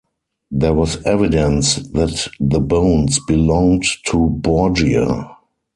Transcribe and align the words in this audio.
There 0.49 0.73
was 0.73 1.03
evidence 1.03 1.75
that 1.75 2.27
the 2.39 2.59
bones 2.59 3.19
belonged 3.27 3.85
to 4.07 4.31
Borgia. 4.31 5.29